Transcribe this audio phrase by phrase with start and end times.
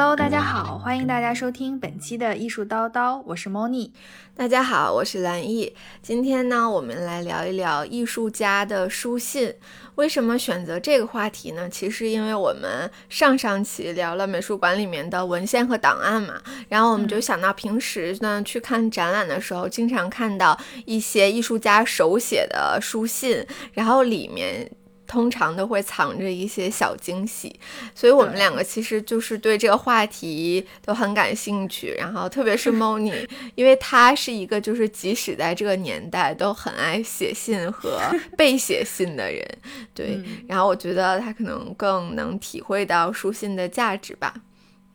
[0.00, 3.90] Hello，大家好，欢迎大家收听本期的艺术叨叨，我是 Moni。
[4.36, 5.74] 大家好，我是蓝艺。
[6.00, 9.52] 今天呢，我们来聊一聊艺术家的书信。
[9.96, 11.68] 为什么选择这个话题呢？
[11.68, 20.56] 其实因为我们上上期聊了美术馆里面的文献和档案嘛，然后我们就想到平时呢去看展览的时候，经常看到
[20.86, 24.70] 一些艺术家手写的书信，然后里面。
[25.08, 27.58] 通常都会藏着一些小惊喜，
[27.94, 31.94] 所以我们两个其实就是对这个话题都很感兴趣。
[31.98, 37.98] 然后特别是 Moni，因为他是一个就是即使在这个年代都很爱写信和
[38.36, 39.58] 被写信的人，
[39.94, 40.20] 对。
[40.46, 44.34] 然后我觉得他可能更能体会到书信的价值吧。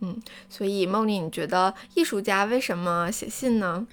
[0.01, 3.87] 嗯，所以 Moni，你觉得艺术家为什么写信呢？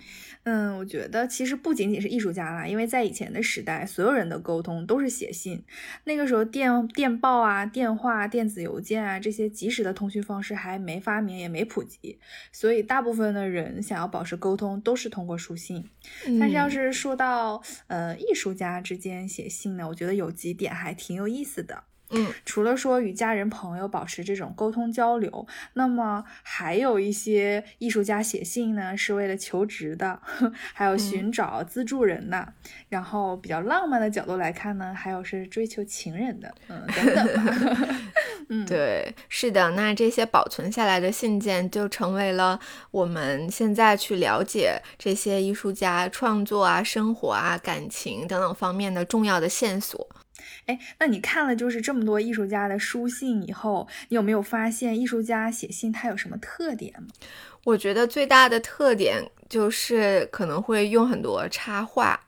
[0.52, 5.62] 嗯，我觉得其实不仅仅是艺术家啦，因为在以前的时代，所有人的沟通都是写信。
[6.02, 12.18] 那个时候，电电报啊、电话、电子邮件啊这些即时的通讯方式还没发明，也没普及，
[12.50, 15.88] 所以大部分的人想要保持沟通都是通过书信。
[16.40, 21.84] 但是，要是说到呃艺术家之间写信呢，我觉得有几点还挺有意思的。
[22.10, 30.20] 嗯，除了说与家人朋友保持这种沟通交流，那么还有一些艺术家写信呢，是为了求职的，
[30.74, 32.52] 还有寻找资助人的。
[32.88, 37.96] 然后比较浪漫的角度来看呢，还有是追求情人的，嗯，等等吧。
[38.52, 39.70] 嗯，对，是的。
[39.72, 42.58] 那这些保存下来的信件就成为了
[42.90, 50.08] 我们现在去了解这些艺术家创作啊、生活啊、感情等等方面的重要的线索。
[50.66, 57.08] 哎，那你看了就是这么多艺术家的书信以后，你有没有发现艺术家写信他有什么特点吗？
[57.64, 62.18] 我觉得最大的特点就是可能会用很多插画，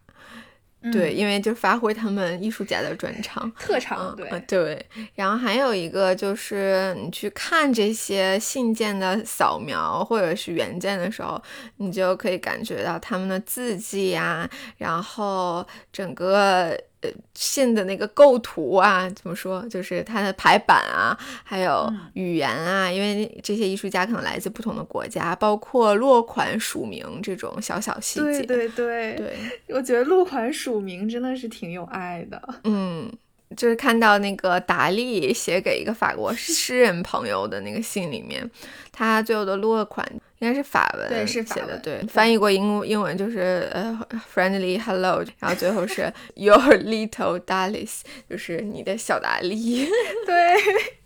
[0.93, 4.87] 对，因为就发挥他们艺术家的专 长特长，对对。
[5.15, 11.43] 然后还有一个就是你去看这些信件的扫描或者是原件的时候，
[11.79, 14.47] 你就可以感觉到他们的字迹呀，
[14.77, 16.79] 然后整个。
[17.03, 19.63] 呃，信的那个构图啊，怎么说？
[19.69, 28.43] 就是它的排版啊，还有语言啊，因为这些艺术家可能来自不同的国家，包括落款署名这种小小细节。
[28.45, 29.37] 对对对对，
[29.69, 32.41] 我觉得落款署名真的是挺有爱的。
[32.65, 33.13] 嗯，
[33.57, 38.49] 就是看到那个达利写给一个法国诗人朋友的那个信里面，
[38.91, 40.07] 他最后的落款。
[40.39, 43.97] 应该是法文，对，是写的，对，翻译过英英文就是呃
[44.35, 49.87] ，friendly hello，然后最后是 your little Dallas，就是你的小达利，
[50.27, 50.57] 对。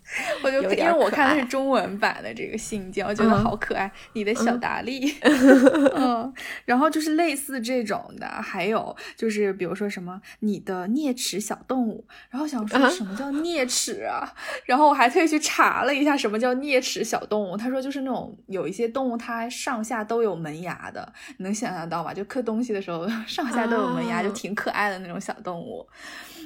[0.43, 3.91] 我就因为我看的是中文版的这个信件，我觉得好可爱。
[4.13, 5.13] 你的小达利，
[5.95, 6.33] 嗯，
[6.65, 14.33] 然后就是类似这种的，还有就是比如说什么你的啮齿小动物，然后想说什么叫啮齿啊？
[14.65, 22.13] 然后我还特意去查了一下什么叫啮齿小动物，他说就是那种有一些动物它上下都有门牙的，你能想象到吧？
[22.13, 25.85] 就刻东西的时候上下都有门牙，就挺可爱的那种小动物。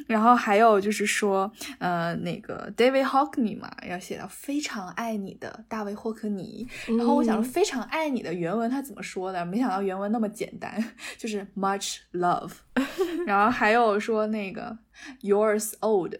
[0.08, 6.68] 然后还有就是说，呃，那个 David Hockney 嘛，要写到非常爱你的大卫霍克尼。
[6.98, 9.46] 然后我想说非常爱你的原文他怎么说的？
[9.46, 10.84] 没想到原文那么简单，
[11.18, 12.52] 就是 much love。
[13.26, 14.78] 然后还有说那个
[15.22, 16.14] yours old。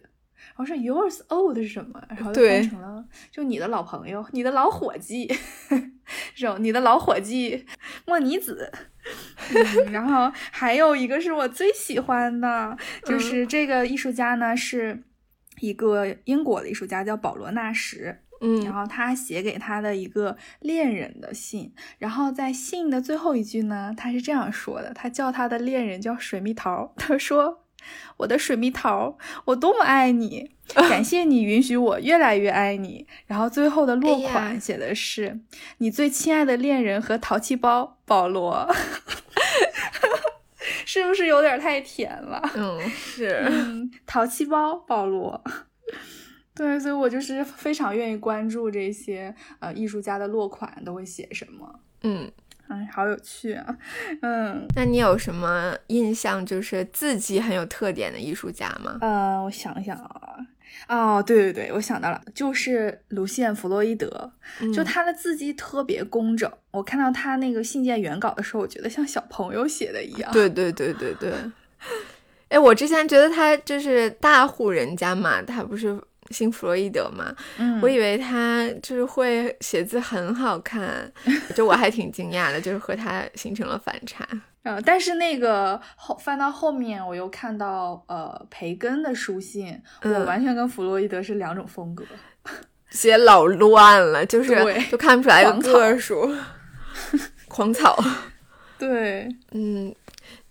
[0.56, 2.02] 我说 yours old 是什么？
[2.08, 5.26] 然后就变成了就你的老朋友，你的老伙计，
[6.34, 7.64] 这种你的老伙计
[8.06, 8.70] 莫尼子。
[9.90, 15.02] 然后还有一个是我最喜欢的，就是这个艺术家呢是
[15.62, 18.18] 一个英国的艺术家，叫保罗纳什。
[18.40, 27.60] 嗯，然后他写给他的一个恋人的信，然后在信的最后一句呢，他是这样说的：他叫他的恋人叫水蜜桃，他说。
[28.18, 30.52] 我的水蜜桃，我多么爱你！
[30.88, 33.08] 感谢你允许我越来越爱你。
[33.26, 35.40] 然后最后的落款写的是
[35.78, 38.72] “你最亲爱的恋人和淘气包保罗”，
[40.92, 42.42] 是不是有点太甜了？
[42.54, 43.42] 嗯， 是。
[44.04, 45.42] 淘气包保罗，
[46.54, 51.80] 对，所以我就是非常愿意关注这些呃艺术家的落款都会写什么。
[52.02, 52.30] 嗯。
[52.68, 53.76] 哎，好有趣啊！
[54.22, 58.96] 嗯，那你有什么印象，就是字迹很有特点的艺术家吗？
[59.00, 60.36] 呃，我想想啊，
[60.88, 64.32] 哦，对对对，我想到了，就是卢西安·弗洛伊德，
[64.74, 66.50] 就他的字迹特别工整。
[66.70, 70.30] 我看到他那个信件原稿的时候，我觉得像小朋友写的一样。
[70.32, 71.32] 对对对对对。
[72.48, 75.98] 哎，我之前觉得他就是大户人家嘛，他不是。
[76.30, 77.34] 姓弗洛伊德嘛，
[77.82, 81.12] 我以为他就是会写字很好看，
[81.54, 84.26] 就我还挺惊讶的，就是和他形成了反差。
[84.62, 92.04] 呃，但是那个后翻到后面，我又看到呃培根的书信，我完全跟弗洛伊德是两种风格。
[92.90, 94.54] 写老乱了，就是
[94.90, 96.30] 都看不出来个个数，
[97.48, 97.98] 狂草。
[98.78, 99.94] 对，嗯，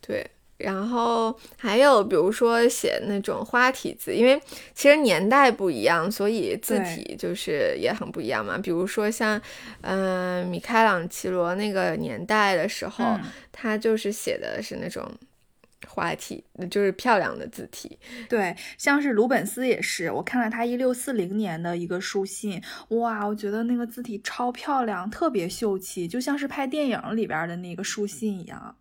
[0.01, 0.29] 对。
[0.63, 4.41] 然后还有比如说写那种花体字，因为
[4.73, 8.57] 其实年代不一样，所以字体就是也很不一样嘛。
[8.57, 9.41] 比如说像，
[9.81, 13.17] 嗯，米开朗基罗那个年代的时候，
[13.51, 15.09] 他就是写的是那种
[15.87, 17.97] 花体，就是漂亮的字体。
[18.29, 28.75] 对，像是鲁本斯也是，我看了他一六四零年的一个书信，哇，我觉得那个字体超漂亮，特别秀气，就像是拍电影里边的那个书信一样。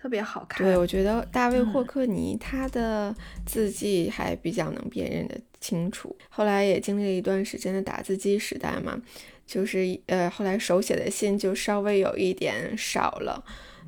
[0.00, 0.64] 特别好看。
[0.64, 3.12] 对，我觉得大卫霍克尼他的
[3.44, 6.16] 字迹还比较能辨认的清楚。
[6.28, 8.96] 后来也经历了一段时间的打字机时代嘛，
[9.44, 13.44] 就是呃，后来手写的信就稍微有一点少了，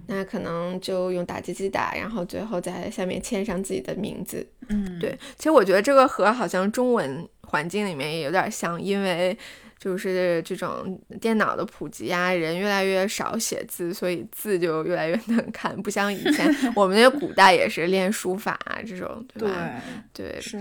[0.08, 4.44] 那可能就用打字机打，然后最后在下面签上自己的名字。
[4.66, 5.16] 嗯，对。
[5.36, 9.38] 其实我觉得这个和好像中文环境里面也有点像，因为。
[9.80, 15.74] 就是这种电脑的普及啊，人越来越少写字，所以字就越来越难看。
[15.82, 19.82] 不像以前， 我们那个古代也是练书法啊，这种对吧？
[20.12, 20.58] 对，是，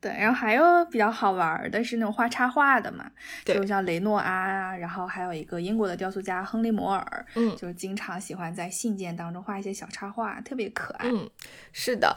[0.00, 0.10] 对。
[0.12, 3.04] 然后还有比较好玩的是那种画插画的嘛，
[3.44, 11.10] 就像雷诺阿啊，然后还有一个英国的雕塑家亨利摩尔，嗯，就是经常喜欢在信件当中画一些小插画，特别可爱。
[11.10, 11.28] 嗯，
[11.70, 12.16] 是的。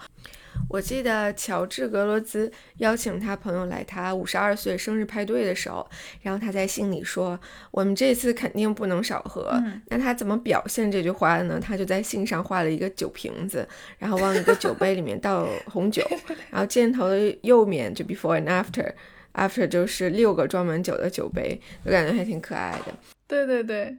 [0.69, 5.87] 我记得乔治·格罗兹邀请他朋友来他五十二岁生日派对的时候，
[6.21, 7.39] 然后他在信里说
[7.71, 9.51] ：“我们这次肯定不能少喝。”
[9.87, 11.59] 那他怎么表现这句话的呢？
[11.59, 13.67] 他就在信上画了一个酒瓶子，
[13.97, 16.05] 然后往一个酒杯里面倒红酒，
[16.51, 22.93] 然后箭头的右面就 before and after，after 就是六个装满酒的酒杯，我感觉还挺可爱的。
[23.27, 23.95] 对对对。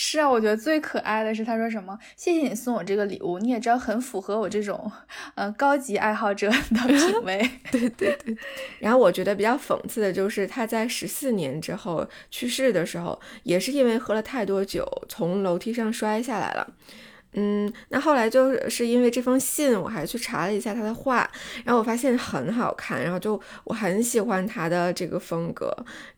[0.00, 1.98] 是啊，我觉得最可爱的是他说什么？
[2.14, 4.92] 谢谢你送我这个礼物，你也知道很符合我这种，
[5.34, 7.50] 呃，高级爱好者的品 味。
[7.72, 8.36] 对对对。
[8.78, 16.74] 然后我觉得比较讽刺的就是他在十四年之后去世的时候，也是因为喝了太多酒，从楼梯上摔下来了。
[17.34, 21.30] 嗯，那后来就是因为这封信，我还去查了一下他的画，
[21.64, 25.70] 然后我发现很好看，然后就我很喜欢他的这个风格。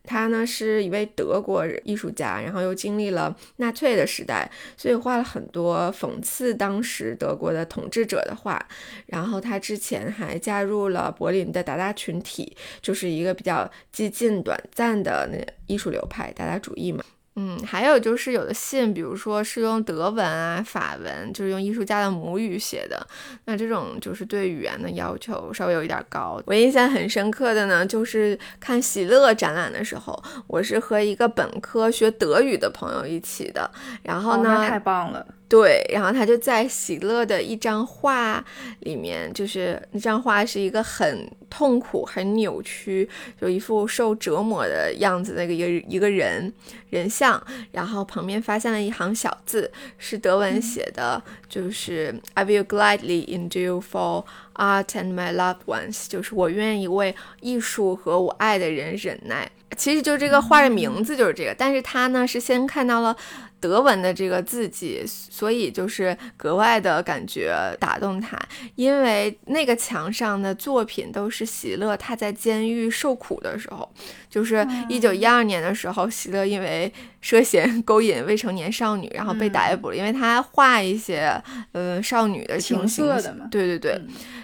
[0.04, 8.64] 他呢是一位德国艺术家，然后又经历了纳粹的时代，所以画了很多讽刺当时德国的统治者的画。
[9.06, 17.04] 然后他之前还加入了柏林的达达群体，就是一个比较激进、短暂的那艺术流派——达达主义嘛。
[17.36, 23.06] 嗯，还有就是有的信，比如说是用德文啊、法文，就是用艺术家的母语写的，
[23.44, 26.42] 那这种就是对语言的要求稍微有一点高。
[26.44, 33.70] 我印象很深刻的呢，就是看喜乐展览的时候，我是和一个本科学德语的朋友一起的，
[34.02, 35.24] 然后呢，太棒了。
[35.50, 38.42] 对，然后他就在喜乐的一张画
[38.82, 43.08] 里面，就是那张画是一个很痛苦、很扭曲，
[43.40, 46.52] 就一副受折磨的样子，那个一个一个人
[46.90, 47.42] 人像，
[47.72, 49.68] 然后旁边发现了一行小字，
[49.98, 54.24] 是德文写的，就是 I will gladly endure for
[54.54, 59.50] art and my loved ones，就是我愿意为艺术和我爱的人忍耐。
[59.76, 63.16] 其实就这个画的名字就是这个，但是他呢是先看到了。
[63.60, 68.38] 德文的这个字迹，所以就是格外的感觉打动他，
[68.74, 73.88] 因为那个墙上的作品都是喜乐他在监狱受苦的时候，
[74.28, 81.30] 就是一九一二年的时候，喜乐因为涉嫌 勾引未成年少女，然后被逮捕了，因为他画一些
[81.72, 84.00] 呃少女的情色的嘛，对对对。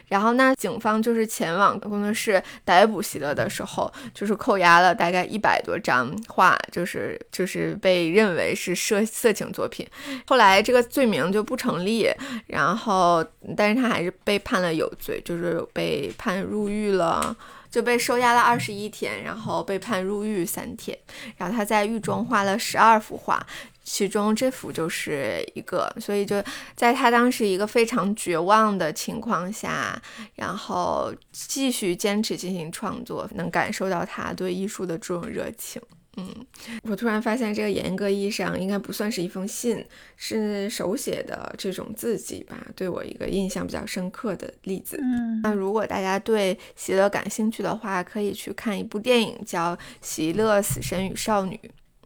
[0.09, 9.85] 然后那，警方就是前往工作室逮捕席勒的时候，就是扣押了大概一百多张画，就是就是被认为是涉色情作品。
[10.25, 12.09] 后来这个罪名就不成立，
[12.47, 13.25] 然后
[13.57, 17.37] 但是他还是被判了有罪，就是被判入狱了，
[17.71, 20.97] 就被收押了二十一天，然后被判入狱三天。
[21.37, 23.47] 然后他在狱中画了十二幅画。
[23.89, 26.43] 其中这幅就是一个，所以就
[26.75, 29.97] 在他当时一个非常绝望的情况下，
[30.35, 35.81] 然后继续坚持进行创作，能感受到他对艺术的这种热情。
[36.19, 36.47] 嗯，
[36.85, 39.85] 我突然发现这个严格意义上应该不算是一封信，
[40.17, 42.67] 是手写的这种字迹吧？
[42.75, 44.99] 对我一个印象比较深刻的例子。
[44.99, 51.61] 嗯，那如果大家对席勒感兴趣的话，可以去看一部电影叫《席勒死神与少女》。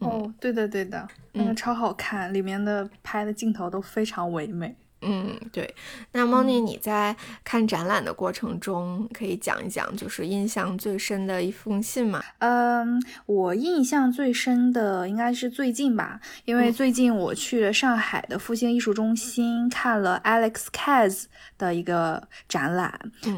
[0.07, 4.75] 哦，对的对的，那个超好看，里面的拍的镜头都非常唯美。
[5.02, 5.75] 嗯，对。
[6.12, 12.23] 那 Moni，你在看展览的过程中，可以讲一讲，就是印象最深的一封信吗？
[12.38, 21.25] 嗯，我印象最深的应该是最近吧，因为最近我去了上海的复兴艺术中心看了 Alex Kaz
[21.57, 22.92] 的一个展览，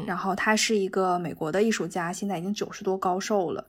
[0.05, 3.65] 然后他是一个美国的艺术家，现在已经九十多高寿了。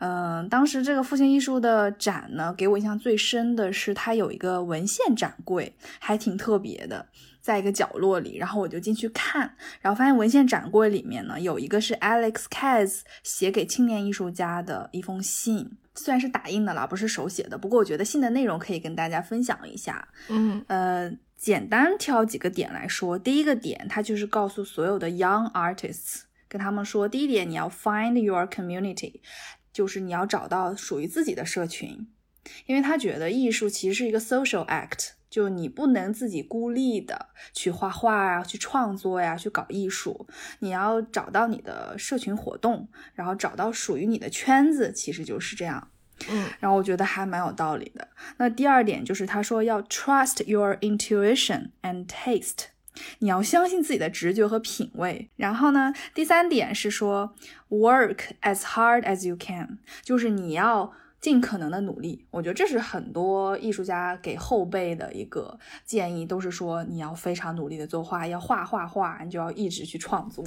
[0.00, 7.06] 嗯，当时这个复兴艺术的展呢，给我印象最深的是它有一个文献展柜，还挺特别的。
[7.48, 20.06] 在一个角落里，然后我就进去看，然后发现文献展柜里面呢，有一个是 Alex Kaz 写给青年艺术家的一封信，虽然是打印的啦，不是手写的，不过我觉得信的内容可以跟大家分享一下。
[20.28, 29.22] 嗯，呃，简单挑几个点来说，第一个点，他就是告诉所有的 young artists，跟他们说，第一点，你要 find your community，
[29.72, 32.08] 就是你要找到属于自己的社群，
[32.66, 35.12] 因为他觉得艺术其实是一个 social act。
[35.30, 40.26] 就你不能自己孤立的去画画啊，去创作呀，去搞艺术。
[40.60, 45.88] 你要找到你的社群活动，然后找到属于你的圈子，其实就是这样。
[46.30, 48.08] 嗯，然后我觉得还蛮有道理的。
[48.38, 52.64] 那第二点就是他说要 trust your intuition and taste，
[53.18, 55.30] 你要相信自己的直觉和品味。
[55.36, 57.34] 然后呢，第三点是说
[57.68, 60.92] work as hard as you can，就是你要。
[61.20, 70.44] 尽可能的努力，我觉得这是很多艺术家给后辈的一个建议，都是说你要非常努力的作画，要画画画，你就要一直去创作。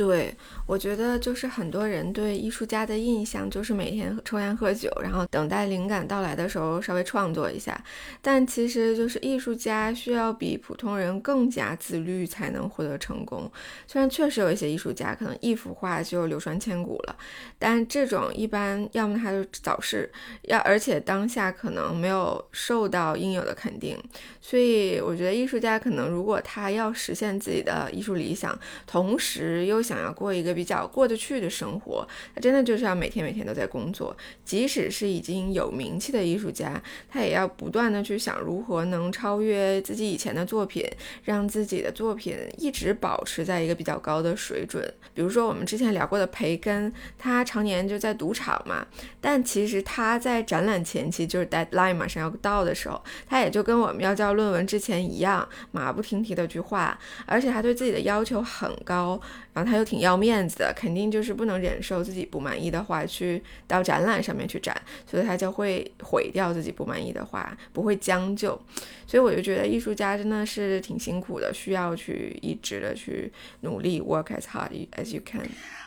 [0.00, 7.78] 对，我觉得就是很多人对艺术家的印象就是每天抽烟喝酒，然后等待灵感到来的时候稍微创作一下。
[8.22, 13.52] 但其实就是艺术家需要比普通人更加自律才能获得成功。
[13.86, 17.14] 虽然确实有一些艺术家可能一幅画就流传千古了，
[17.58, 20.10] 但这种一般要么他就早逝，
[20.44, 24.02] 要而且当下可能没有受到应有的肯定。
[24.40, 34.16] 所以我觉得艺术家可能如果他要实现自己的艺术理想，同时又想要过一个比较过得去的生活，他真的就是要每天每天都在工作。
[34.44, 40.88] 即使是已经有名气的艺术家，他也要不断的去想如何能超越自己以前的作品，
[41.24, 44.80] 让自己的作品一直保持在一个比较高的水准。
[45.12, 48.86] 比如说我们之前聊过的培根，他常年就在赌场嘛，
[49.20, 59.20] 但其实他在展览前期，就是 deadline 马上要到的时候，他也就跟我们要交论文之前一样，马不停蹄的去画，而且他对自己的要求很高。
[59.52, 64.74] 然后他又挺要面子的，肯定就是不能忍受自己不满意的话去到展览上面去展，
[65.06, 68.60] 所以他就会毁掉自己不满意的话，不会将就。
[69.06, 75.42] 所以我就觉得艺术家真的是挺辛苦的，需要去一直的去努力，work as hard as you can。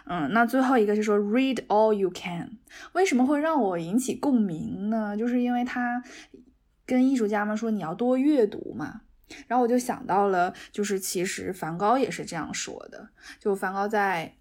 [0.05, 2.57] 嗯，那最后一个是说 read all you can，
[2.91, 5.15] 为什么会让我引起共鸣呢？
[5.15, 6.03] 就是因为他
[6.85, 9.02] 跟艺术家们说你要多阅读嘛。
[9.47, 13.09] 然后我就想到了，就是其实梵高也是这样说的。
[13.39, 14.35] 就梵高在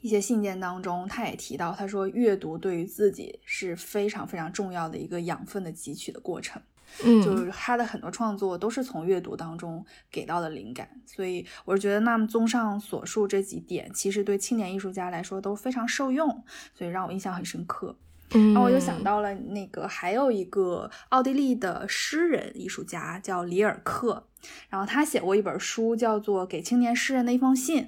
[0.00, 6.60] 一些信件当中，他也提到，他说阅读对于自己是非常非常重要的一个养分的汲取的过程。
[7.02, 10.90] 嗯，就是他的很多创作都是从阅读当中给到的灵感。
[11.06, 16.28] 所以我是觉得，那么综上所述这几点，其实对青年艺术家来说都非常受用，
[16.74, 17.96] 所以让我印象很深刻。
[18.32, 24.26] 然后我就想到了那个还有一个奥地利的诗人艺术家叫里尔克，
[24.70, 27.82] 然后他写过一本书叫做《给青年诗人的一封信》，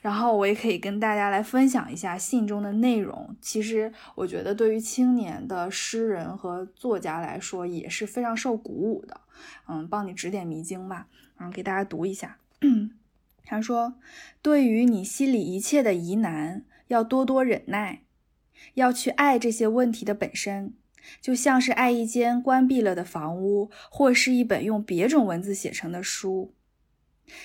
[0.00, 3.36] 然后我也可以跟大家来分享一下信中的内容。
[3.40, 9.20] 其实我觉得对于青年的诗人和作家来说也是非常受鼓舞的，
[9.68, 11.06] 嗯，帮你指点迷津吧。
[11.38, 12.38] 嗯，给大家读一下。
[13.44, 13.94] 他说
[14.40, 18.02] ：“对于你心里一切的疑难，要多多忍耐。”
[18.74, 20.74] 要去爱这些问题的本身，
[21.20, 26.54] 就像是爱一间关闭了的房屋，或是一本用别种文字写成的书。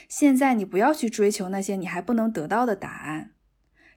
[0.09, 3.31] 现在你不要去追求那些你还不能得到的答案，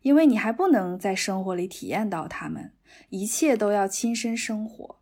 [0.02, 2.72] 因为你还不能在生活里体验到它们。
[3.08, 4.96] 一切都要亲身生活。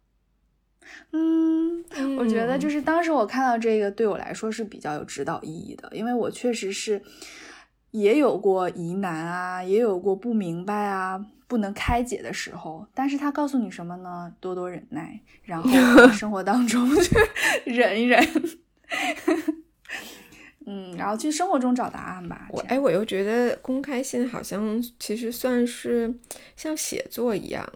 [1.12, 1.84] 嗯，
[2.18, 7.02] 我觉得就是当时我看到这个，对我来说是比较有指导意义的，因为我确实是
[7.90, 11.26] 也有过疑难啊，也有过不明白啊。
[11.48, 14.30] 不能开解的时候，但是他告诉你什么呢？
[14.38, 15.68] 多多忍耐，然后
[16.12, 16.86] 生活当中
[17.64, 18.22] 忍一忍，
[20.66, 22.46] 嗯，然后去生活中找答案吧。
[22.50, 26.14] 我哎，我又觉得公开信好像其实算是
[26.54, 27.66] 像写作一样，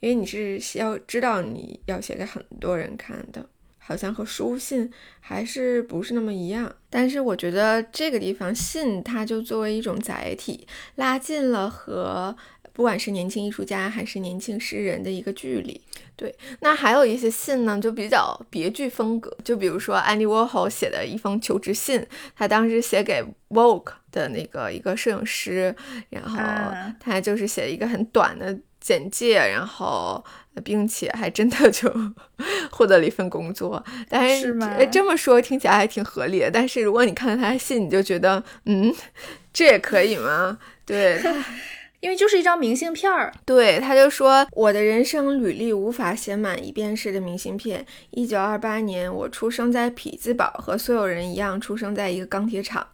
[0.00, 6.74] 因为你是要知道你要写给很多人看的，好像和书信还是不是那么一样。
[6.88, 12.34] 但是我觉得这个地方信它就作为一种载体，拉近了和。
[12.78, 15.80] 不管是年轻艺术家还是年轻诗人的一个距离。
[16.14, 22.06] 对，那还有一些信呢，就比较别具风格，就比如说安迪沃霍写的一封求职信，
[22.36, 25.74] 他当时写给 Vogue 的那个一个摄影师，
[26.10, 26.38] 然后
[27.00, 30.24] 他就是写了一个很短的简介，然后
[30.62, 31.92] 并且还真的就
[32.70, 33.84] 获得了一份工作。
[34.08, 34.56] 但是
[34.92, 38.94] 这么说听起来还挺合理的，但是如果你看到他的信，你就觉得，嗯，
[39.52, 40.60] 这也可以吗？
[40.86, 41.20] 对。
[42.00, 47.84] 因为就是一张明信片儿，对，他就说我的人生履历无法写满一遍式的明信片。
[48.10, 52.86] 一九二八年，我出生在匹兹堡，和所有人一样出生在一个钢铁厂。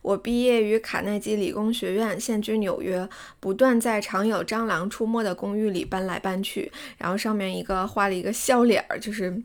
[0.00, 3.08] 我毕业于卡耐基理工学院，现居纽约，
[3.40, 6.70] 不断在常有蟑螂出没的公寓里搬来搬去。
[6.98, 9.36] 然后上面一个画了一个笑脸儿，就是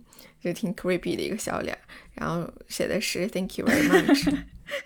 [0.44, 1.76] 就挺 creepy 的一个笑脸，
[2.14, 4.32] 然后写的是 Thank you very much。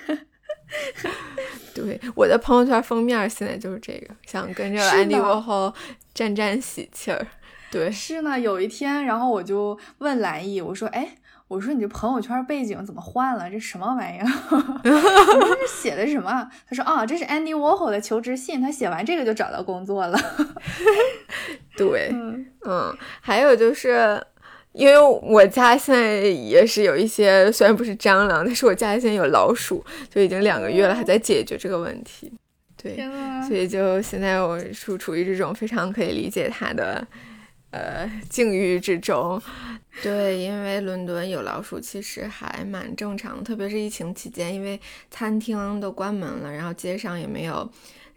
[1.74, 5.74] 对，我的朋友圈封面现在就是这个，想跟着安迪沃霍
[6.14, 7.28] 沾沾喜气儿。
[7.72, 8.40] 对，是呢。
[8.40, 11.16] 有一天，然后我就问兰姨，我说：“哎，
[11.48, 13.50] 我说你这朋友圈背景怎么换了？
[13.50, 14.28] 这什么玩意儿？
[14.84, 20.20] 这是写的什么？”他说：“啊，这是安迪沃霍的求职信，他写完这个就找到工作了。
[21.78, 22.10] ”对，
[22.66, 24.22] 嗯，还有就是。
[24.74, 32.32] 因为我家现在也是有一些，虽然不是蟑螂，但是我家现在有老鼠，就已经两个月了，还在解决这个问题。
[32.82, 32.98] 对，
[33.48, 37.06] 所以就现在我处处于这种非常可以理解它的
[37.72, 39.40] 呃境遇之中。
[40.02, 47.70] 对，因为伦敦有老鼠其实还蛮正常，特别是疫情期间，因为餐厅都关门了，然后街上也没有。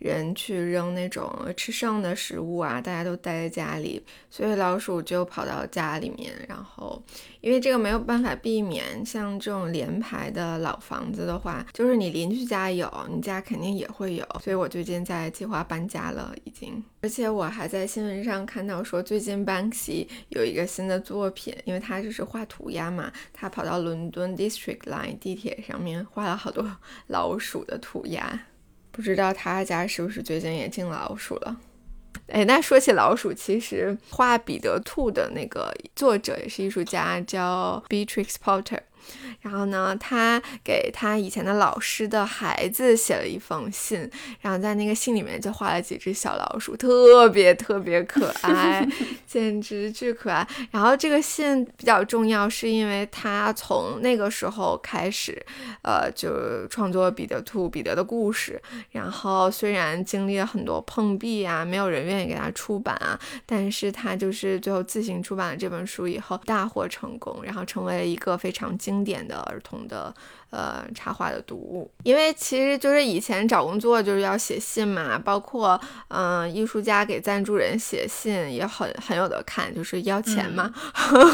[0.05, 6.31] 人去扔那种吃剩的食物啊，大家都待在家里，所以老鼠就跑到家里面。
[6.47, 7.03] 然后，
[7.41, 14.27] 因为这个没有办法避免，像这种连排的老房子的话，就是你邻居家有，你家肯定也会有。
[14.43, 16.85] 所以我最近在计划搬家了，已经。
[17.01, 26.77] 而且我还在新闻上看到说，最近 Banks 有一个新的作品，因为他就是画涂鸦嘛，他跑到伦敦 District Line 地铁上面画了好多
[27.09, 28.47] 老鼠的涂鸦。
[28.95, 31.57] 不知道他家是不是最近也进老鼠了？
[32.29, 38.79] 哎，那说起老鼠，其实画彼得兔的那个作者也是艺术家，叫 Beatrix Potter。
[39.41, 48.89] 然后呢，他给他以前的老师的孩子写了一封信，然后在那个信里面就画了几只小老鼠，特别特别可 爱，
[49.27, 50.47] 简直巨可爱。
[50.71, 55.45] 然后这个信比较重要，是因为他从那个时候开始，
[55.83, 58.61] 呃，就创作彼得兔彼得的故事。
[58.93, 68.93] 然后虽然经历了很多碰壁啊，没有人愿意给他出版啊，但是他就是最后自行出版了这本书以后大获成功，然后成为了一个非常经。
[68.94, 70.14] 经典的儿童的
[70.50, 80.72] 呃插画的读物，因为其实就是以前找工作就是要写信嘛，包括嗯艺术家给赞助人写信也很很有的看，就是要钱嘛。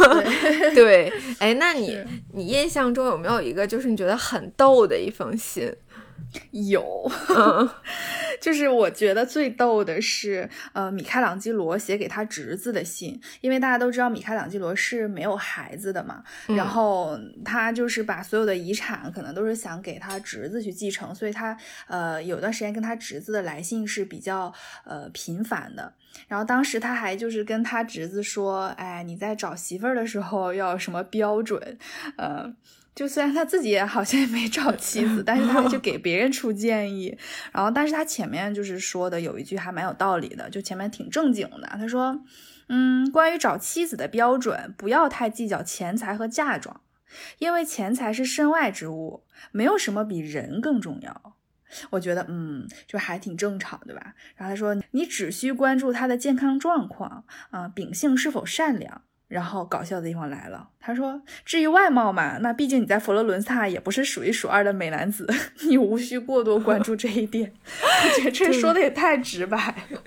[0.74, 1.98] 对，哎，那你
[2.32, 5.70] 你印象中有没有一个就是你觉得很逗的一封信？
[6.50, 7.10] 有，
[8.40, 21.56] 就是我觉得最逗的是，呃，米开朗基罗写给他侄子的信，因为大家都知道米开朗基罗是没有孩子的嘛，然后他就是把所有的遗产可能都是想给他侄子去继承，所以他
[21.86, 24.52] 呃有段时间跟他侄子的来信是比较
[24.84, 25.92] 呃频繁的，
[26.28, 31.78] 然后当时他还就是跟他侄子说，哎，你在找媳妇儿的时候要什么标准，
[32.16, 32.52] 呃。
[33.00, 37.16] 就虽然他自己也好像也没找妻子，但是他就给别人出建议。
[37.50, 41.66] 然后，但是他前面就是说的有一句还蛮有道理的，就前面挺正经的。
[41.78, 42.22] 他说
[42.68, 46.82] ：“嗯，关于找妻子的标准，不要太计较钱财和嫁妆，
[47.38, 51.36] 因为钱财是身外之物，没有什么比人更重要。”
[51.88, 54.12] 我觉得，嗯，就还挺正常，对吧？
[54.36, 65.24] 然后他说：“你只需关注他的健康状况，啊，秉性是否善良。”然后搞笑的地方来了，他说：“至于外貌嘛，那毕竟你在佛罗伦萨也不是数一数二的美男子，
[65.68, 67.52] 你无需过多关注这一点。
[67.70, 69.56] ”我觉得这说的也太直白
[69.90, 70.02] 了，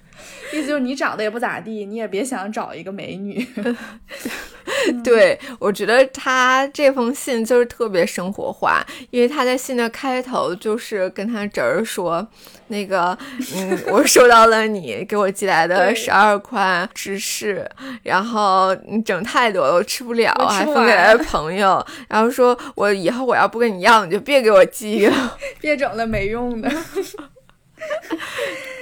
[0.52, 3.45] 意思就是你长得也不咋地，你也别想找一个美女。
[5.04, 12.26] 对，我觉得他这封信就是特别生活化，因为他在信的开头就是跟他侄儿说。
[12.67, 13.15] 那个，
[13.56, 17.69] 嗯，我收到了你给我寄来的十二块芝士，
[18.02, 26.71] 然后你整太多了，我吃不了，还分给了朋友，然后说我以后我要不跟你要，你就别给我寄了，别整那没用的。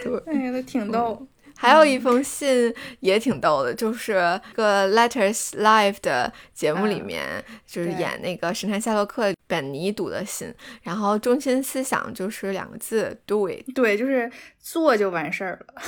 [0.02, 1.28] 对，哎呀，那挺逗。
[1.54, 4.14] 还有一封信也挺逗的，就是
[4.56, 7.24] 个 Letters Live 的节目里面，
[7.68, 13.64] 就是演那个神探夏洛克本尼读的信，然后中心思想就是两个字：do it。
[13.76, 15.84] 对，就是做就完事儿了。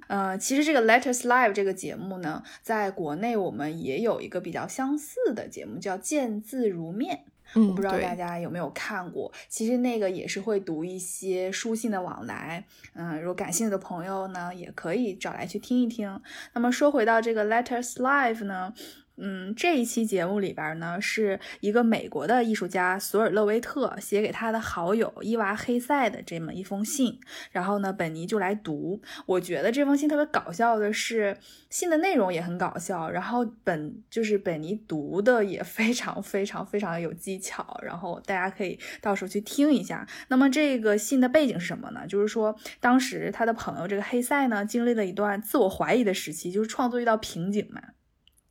[0.08, 7.24] 呃，其实这个 Letters Live 这个节目呢，在国内我们也有一个比较相似的节目，叫见字如面。
[7.54, 16.20] 我不知道大家有没有看过，其实那个也是会读一些书信的往来，嗯，如果感兴趣的朋友呢，也可以找来去听一听。
[16.52, 18.72] 那么说回到这个 Letters Live 呢？
[19.20, 27.18] 嗯，这一期节目里边呢，是一个美国的艺术家索尔勒维特写给他的好友伊娃黑塞的这么一封信。
[27.50, 29.02] 然后呢，本尼就来读。
[29.26, 31.36] 我觉得这封信特别搞笑的是，
[31.68, 33.10] 信的内容也很搞笑。
[33.10, 37.80] 然后本就是本尼读的也 非常非常非常有技巧。
[37.82, 40.06] 然后大家可以到时候去听一下。
[40.28, 42.06] 那么这个信的背景是什么呢？
[42.06, 47.82] 就是说当时他的朋友这个黑塞呢，经历了一段自我怀疑的时期，就是创作遇到瓶颈嘛。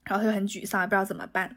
[0.08, 1.56] 然后他就很沮丧，也不知道怎么办，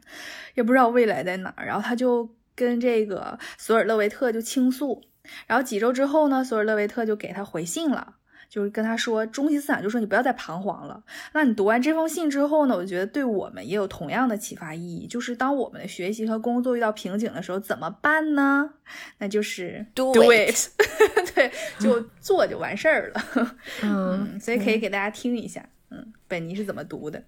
[0.55, 1.65] 也不知道未来在哪儿。
[1.65, 5.03] 然后他就跟这个索尔勒维特就倾诉。
[5.47, 8.15] 然后几周之后呢，索尔勒维特就给他回信了，
[8.49, 11.03] 就是跟他说中心思想，就说你不要再彷徨了。
[11.33, 18.71] 那你读完这封信之后呢，我觉得对我们也有同样的启发意义，就是当我们的学习和工作遇到瓶颈的时候，怎么办呢？
[19.19, 20.55] 那就是 do it，
[21.35, 23.55] 对，就做就完事儿了。
[23.83, 27.23] 嗯，所以可以给大家听一下，嗯，本尼是怎么读的。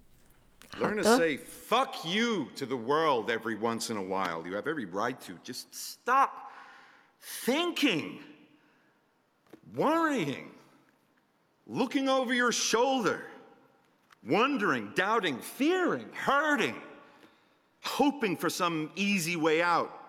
[0.80, 4.46] Learn to say fuck you to the world every once in a while.
[4.46, 5.38] You have every right to.
[5.44, 6.52] Just stop
[7.20, 8.20] thinking,
[9.76, 10.52] worrying,
[11.68, 13.24] looking over your shoulder,
[14.28, 16.76] wondering, doubting, fearing, hurting,
[17.82, 20.03] hoping for some easy way out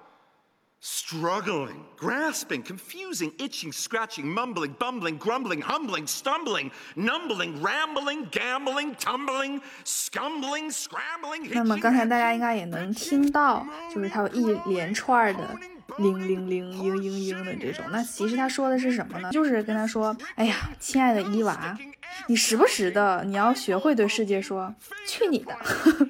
[0.85, 10.71] struggling, grasping, confusing, itching, scratching, mumbling, bumbling, grumbling, humbling, stumbling, numbling, rambling, gambling, tumbling, scumbling,
[10.71, 11.49] scrambling.
[11.55, 15.59] 那么刚才大家应该也能听到，就是它有一连串的
[15.97, 17.83] 铃铃铃、嘤嘤嘤的这种。
[17.91, 19.31] 那其实他说的是什么呢？
[19.31, 21.79] 就是跟他说：“哎呀，亲爱的伊娃。”
[22.27, 24.75] 你时不时的，你要学会对世界说
[25.07, 25.55] “去你的”，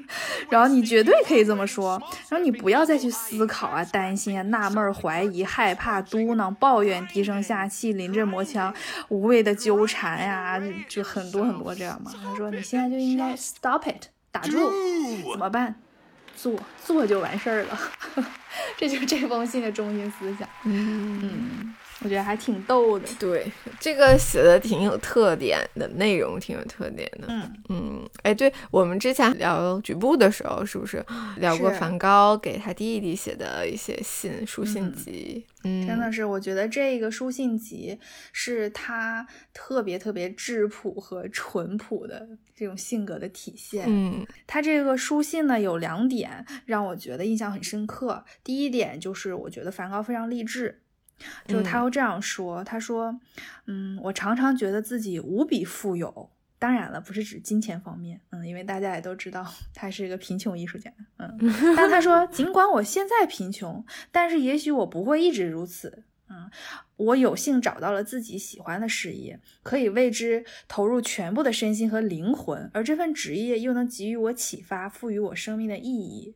[0.48, 8.72] 然后你绝对可以这么说，然后你不要再去思考啊、担心啊、纳闷、怀疑、害怕、嘟囔、抱怨、低声下气、临阵磨枪、
[9.08, 12.12] 无谓的纠缠呀，就很多很多这样嘛。
[12.22, 14.70] 他说你现在就应该 stop it，打住，
[15.32, 15.74] 怎么办？
[16.36, 16.52] 做
[16.84, 17.78] 做就完事儿了，
[18.76, 20.48] 这就是这封信的中心思想。
[20.64, 21.74] 嗯。
[22.04, 27.24] 我觉得还挺逗的，对，这个写的挺有特点的，内容挺有特点的。
[27.28, 31.02] 嗯嗯，哎，对我们之前聊局部的时候，是不是
[31.38, 35.46] 聊过梵高给他弟弟写的一些信书信集？
[35.64, 37.98] 嗯，真的是，我觉得这个书信集
[38.32, 43.86] 是他特别特别质朴和淳朴的这种性格的体现。
[43.88, 48.22] 嗯，他这个书信呢有两点让我觉得印象很深刻。
[48.44, 50.82] 第一点就是我觉得梵高非常励志。
[51.46, 53.18] 就是他会这样说，他说
[53.66, 61.38] ：“嗯，我常常觉得自己无比富有，当然了，不是指金钱方面，嗯，因为大家也都知道他是一个贫穷艺术家，嗯。
[61.76, 66.50] 但他说，尽管我现在贫穷，但是也许我不会一直如此，嗯，
[66.96, 76.34] 我有幸找到了自己喜欢的事业，可以为之投入全部的身心和灵魂，而这份职业又能给予我启发，赋予我生命的意义。”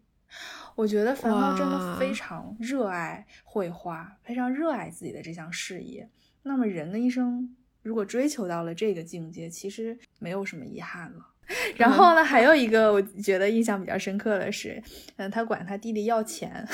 [0.78, 6.08] 我觉得梵高真的非常热爱绘画，非常热爱自己的这项事业。
[6.44, 11.34] 那么人的一生如果追求到了这个境界，其实没有什么遗憾了。
[11.76, 14.80] 然后呢，还有一个我觉得印象比较深刻的是，
[15.16, 16.64] 嗯，他管他弟弟要钱。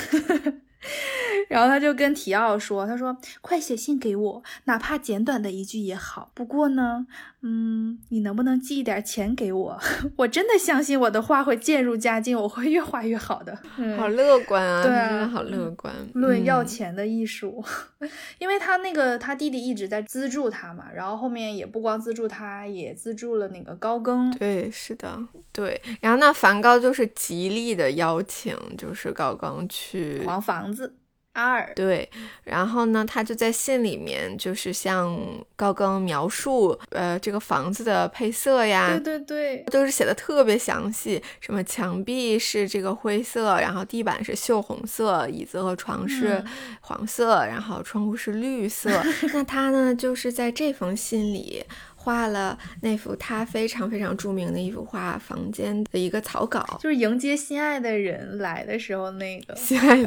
[1.49, 6.31] 然后他就跟提奥说：“他说快写信给我，哪怕简短的一句也好。
[6.35, 7.07] 不过呢，
[7.43, 9.79] 嗯，你能不能寄一点钱给我？
[10.17, 13.57] 我真的相信我的画会渐入佳境，我会越画越好的。
[13.99, 15.95] 好乐观啊，对啊，好乐观。
[16.15, 17.63] 论要钱的艺术，
[18.39, 24.31] 因为他那个他弟弟一直在资助他嘛，然后后面也不光资助他，也资助了那个高更。
[24.39, 25.19] 对，是的，
[25.53, 25.81] 对。
[26.01, 30.95] 然后那梵高就是极力的邀请，就是高更去黄房子。”
[31.35, 32.09] 阿尔对，
[32.45, 35.17] 然后呢，他就在信里面就是向
[35.55, 46.43] 高更描述，呃，这个房子的配色呀，对对对，都是写的特别详细，什么墙壁是这个灰色，然后地板是锈红色，椅子和床是
[46.81, 48.91] 黄色，然后窗户是绿色。
[49.35, 51.65] 那他呢，就是在这封信里。
[52.05, 59.57] 画了那幅他非常非常著名的一幅画，房间的一个草稿，就是迎接心爱的人来的时候那个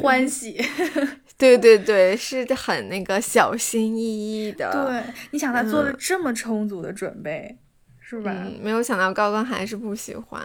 [0.00, 0.56] 欢喜。
[1.36, 4.02] 对对对，是很那个小心翼
[4.46, 4.70] 翼的。
[4.72, 7.56] 对，你想他做了这么充足的准备。
[8.10, 8.32] 是吧？
[8.62, 10.42] 没有想到高更还是不喜欢，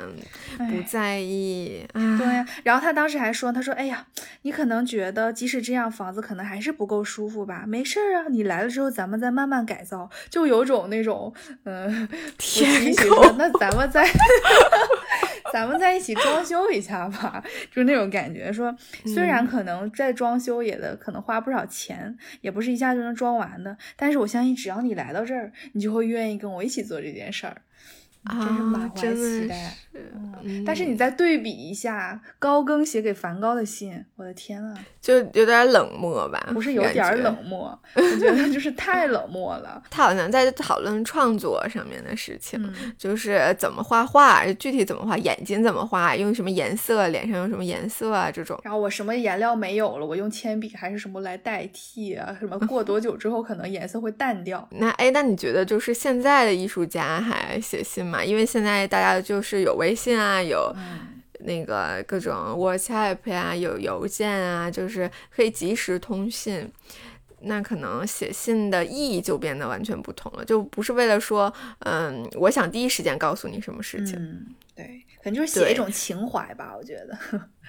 [0.58, 1.88] 不在意。
[1.94, 4.06] 对呀，然后他当时还说：“他说，哎呀，
[4.42, 7.64] 你可能觉得即使这样，房子可能还是不够舒服吧？
[7.66, 12.06] 没事儿啊，你来了之后，咱们再慢慢改造，就有种那种，嗯，
[12.38, 13.38] 天空。
[13.38, 14.06] 那咱们再，
[15.54, 18.52] 咱们在一起装修一下吧，就那种感觉。
[18.52, 27.62] 说虽然可能在装修也的可能花不少钱，也不是一下就能装完的，但是我相信只要你来到这儿，你就会愿意跟我一起做这件事儿。”
[28.26, 36.42] 真是满怀期待，嗯，但是你再对比一下高更写给梵高的信，我的天啊，就有点冷漠吧？
[36.54, 39.84] 不是有点冷漠，我觉得就是太冷漠了。
[39.92, 48.58] 他好像在讨论创作上面的事情，就是怎么画画，具体怎么画，眼睛怎么画，用什么颜色，脸上用什么颜色啊这种。
[48.64, 52.36] 然后我什么颜料没有了，我用铅笔还是什么来代替啊？
[52.40, 54.66] 什么过多久之后可能颜色会淡掉？
[54.72, 58.13] 那哎，那你觉得就是现在的艺术家还写信吗？
[58.14, 60.72] 嘛，因为现在大家就是有微信啊，有
[61.40, 66.72] 那个各种 WhatsApp 呀，有邮件啊，就是可以及时通信。
[67.46, 74.16] 那可能写信的意义就变得完全不同了，就不是为了说，嗯，我想第一时间告诉你什么事情。
[74.18, 77.18] 嗯，对，可能就是写一种情怀吧，我觉得。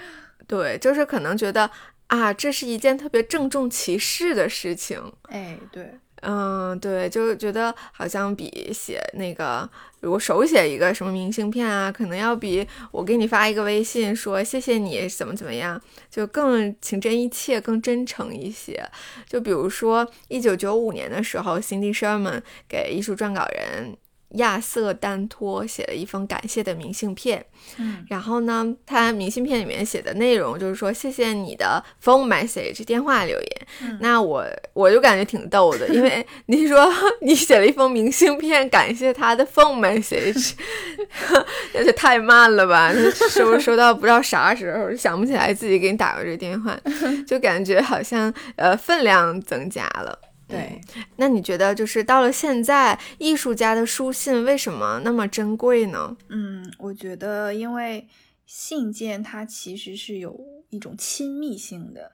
[0.47, 1.69] 对，就是可能觉得
[2.07, 5.03] 啊，这是一件特别郑重其事的事情。
[5.23, 5.99] 哎，对。
[6.25, 9.69] 嗯，对，就觉得好像比写那个，
[10.01, 18.83] 如手写一个什么明信片啊，可能要比我给你发一个微信说谢谢你怎么怎么样，就更情真意切、更真诚一些。
[19.29, 23.97] 就比如说一九九五年的时候，Cindy Sherman 给艺术撰稿人。
[24.35, 27.45] 亚瑟·丹托写了一封感谢的明信片，
[27.79, 40.53] 嗯，然后呢，他明信片里面写的内容就是说谢谢你的 phone message 电话留言，那我我就感觉挺逗的，因为 你说你写了一封明信片感谢他的 phone message，
[41.73, 42.93] 那就太慢了吧？
[43.31, 46.79] 收收到不知道啥时候，想不起来自己给你打过这电话，
[47.27, 50.19] 就感觉好像呃分量增加了。
[50.55, 50.81] 对，
[51.17, 56.17] 那你觉得就是到了现在，艺术家的书信为什么那么珍贵呢？
[56.29, 58.09] 嗯，我觉得因为
[58.47, 60.39] 信件它其实是有
[60.71, 62.13] 一种亲密性的，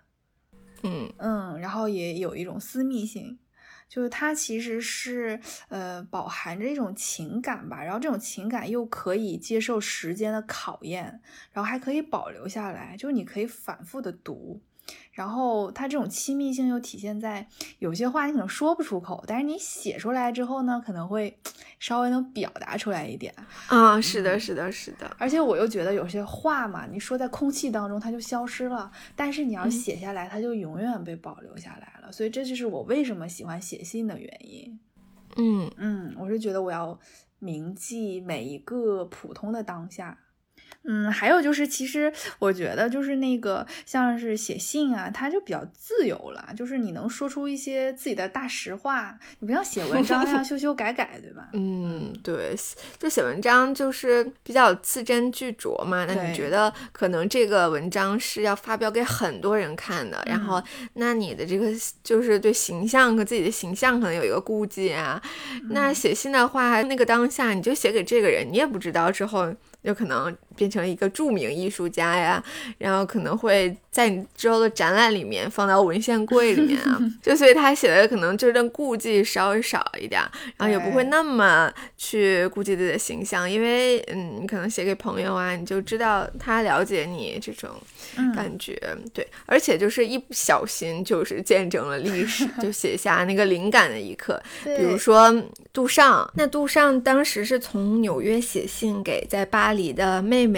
[0.82, 3.38] 嗯嗯，然后也有一种私密性，
[3.88, 11.20] 就是它其实是呃饱含着一种情感吧，然后这种情感又可以接受时间的考验，
[11.52, 14.60] 然后还可以保留下来，就是你可以反复的读。
[15.12, 17.46] 然后它这种亲密性又体现在
[17.78, 21.36] 有些话你可能说不出口，但是你写出来之后呢，可能会
[21.78, 23.34] 稍微能表达出来一点
[23.66, 24.00] 啊。
[24.00, 25.14] 是的，是的，是的。
[25.18, 32.10] 而且我又觉得有些话嘛，你说在空气当中它就消失了，但是你要写下来，它就永远被保留下来了。
[32.12, 34.80] 所以这就是我为什么喜欢写信的原因。
[35.36, 36.98] 嗯嗯，我是觉得我要
[37.38, 40.18] 铭记每一个普通的当下。
[40.84, 51.50] 嗯，还有就是，其实我觉得就是那个像是写信啊，它就比较自由了，就是你能说出一些自己的大实话，你不像写文章要 修修改改，对吧？
[51.52, 52.56] 嗯，对，
[52.98, 56.06] 就写文章就是比较字斟句酌嘛。
[56.06, 60.62] 那你觉得可能这个文章是要发表给很多人看的，然后
[60.94, 61.66] 那你的这个
[62.02, 65.22] 就是对形象和自己的形象可能有一个顾忌啊。
[65.68, 69.54] 那写信的话，那个当下你就写给这个人，你也不知道之后。
[69.82, 72.44] 有可能变成一个著名艺术家呀，
[72.76, 80.20] 然后可能会在你之后的展览里面放到文献柜里面啊， 就所以他写的可能就是顾忌稍微少一点，
[80.58, 87.70] 然后也不会那么去顾忌自己的形象，因为嗯，你可能写给朋友啊，你就知道他了解你这种
[88.36, 88.78] 感觉，
[89.14, 95.34] 对，而且就是一不小心就是见证了历史，就写下那个灵感的一刻， 比如说
[95.72, 99.60] 杜尚，那杜尚当时是从纽约写信给在巴。
[99.60, 100.49] 巴黎的妹妹，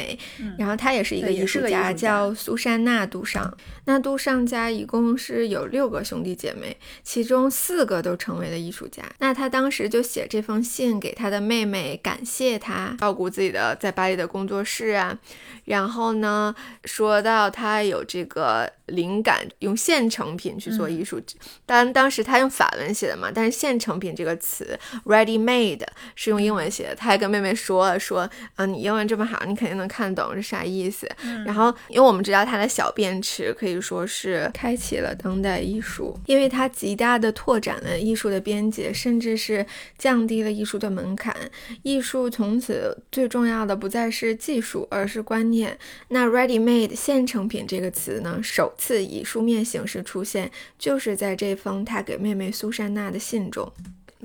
[0.58, 3.56] 然后她也是一个艺术家，叫苏珊娜·杜尚。
[3.84, 9.02] 那杜尚家一共是有六个兄弟姐妹，其中四个都成为了艺术家。
[9.18, 15.18] 那他当时就写这封信给他的妹妹，感谢他照顾自己的在巴黎的工作室啊。
[15.64, 21.20] 然后呢，说到他有这个灵感，用现成品去做艺术。
[21.66, 26.94] 当然，当时他用法文写的嘛，但是现成品这个词 ready made 是用英文写的。
[26.94, 31.06] 他还跟妹妹说了，说啊，你英文这么好，你肯定能看懂是啥意思。
[31.44, 39.64] 然后，因为我们知道他的小便池可以说是开启了当代艺术，因为它极大的拓展了艺术的边界，甚至是
[39.96, 41.36] 降低了艺术的门槛。
[41.82, 45.42] 艺术从此最重要的不再是技术，而是观。
[45.52, 45.76] 念
[46.08, 53.72] 那 ready made 现成品这个词呢，首次以书面形式出现，就是在这封他给妹妹苏珊娜的信中。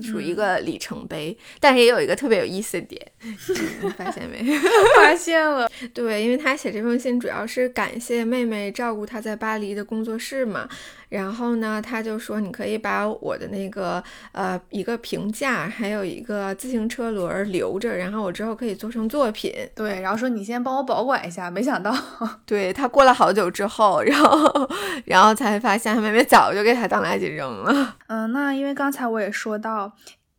[0.00, 1.36] 属于一个里程碑。
[1.58, 3.04] 但是也有一个特别有意思的点，
[3.82, 4.44] 你发现没？
[4.96, 5.68] 发现了。
[5.92, 10.68] 对，因为他写这封信主要是感谢妹妹照顾他在巴黎的工作室嘛。
[11.08, 19.52] 然后呢，他就说你可以把我的那个呃一个评价，还有一个自行车轮留着，然后我之后可以做成作品。
[19.74, 21.50] 对，然后说你先帮我保管一下。
[21.50, 21.94] 没想到，
[22.44, 24.70] 对他过了好久之后，然后
[25.04, 27.96] 然后才发现他妹妹早就给他当垃圾扔了。
[28.08, 29.92] 嗯，那因为刚才我也说到。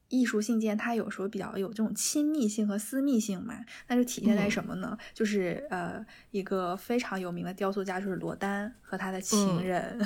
[0.09, 4.97] 艺术信件它有时候比较有这种亲密性和私密性嘛，那就体现在什么呢？
[5.13, 9.99] 就是呃，一个非常有名的雕塑家就是罗丹和他的情人，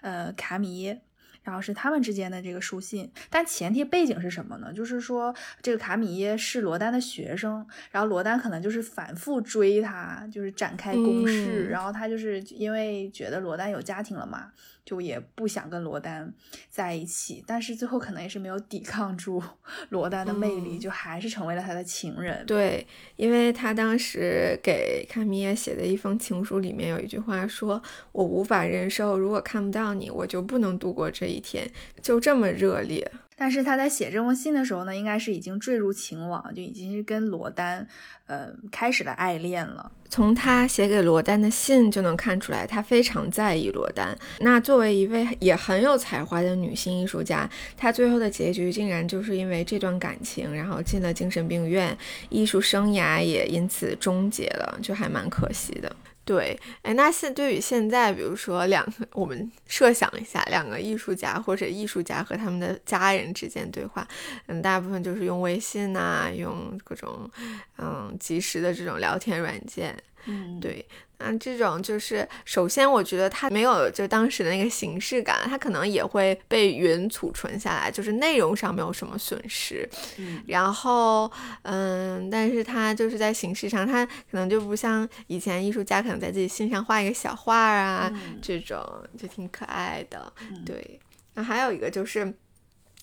[0.00, 1.00] 呃，卡米耶，
[1.42, 3.10] 然后是他们之间的这个书信。
[3.30, 4.72] 但前提背景是什么呢？
[4.72, 14.52] 就是说这个卡米耶是罗丹的学生，然后罗丹可能就是反复追他，就是展开攻势，然后他就是因为觉得罗丹有家庭了嘛。
[14.88, 16.32] 就也不想跟罗丹
[16.70, 19.42] 在一起，但是最后可能也是没有抵抗住
[19.90, 22.42] 罗丹的魅力，就还是成为了他的情人。
[22.46, 31.70] 对，因为他当时给卡米耶写的一封情书里面有一句话说：“我无法忍受，如果看不到你，我就不能度过这一天。”
[32.00, 33.12] 就这么热烈。
[33.38, 37.86] 但是他在写这封信的时候呢，应该是已经坠入情网，就已经是跟罗丹，
[38.26, 39.92] 呃，开始了爱恋了。
[40.10, 44.16] 从他写给罗丹的信就能看出来，他非常在意罗丹。
[44.40, 51.96] 那作为一位也很有才华的女性艺术家，她最后的结局竟然就是因为这段感情，然后进了精神病院，
[52.30, 55.94] 艺术生涯也因此终结了，就还蛮可惜的。
[56.28, 64.06] 对，哎，那现对于现在，比如说两个，我们设想一下，两个艺术家或者艺术家和他们的家人之间对话，
[64.46, 67.30] 嗯，大部分就是用微信呐，用各种
[67.78, 70.84] 嗯即时的这种聊天软件，嗯，对。
[71.20, 79.88] 那，这种就是首先，我觉得它没有就当时的那个形式感，它可能也会被云储存下来，就是内容上没有什么损失。
[80.18, 81.28] 嗯，然后
[81.62, 88.08] 嗯，但是它就是在形式上，它可能就不像以前艺术家可能在自己心上画一个小画啊，
[88.40, 88.80] 这种
[89.18, 90.32] 就挺可爱的。
[90.64, 91.00] 对，
[91.34, 92.32] 那还有一个就是。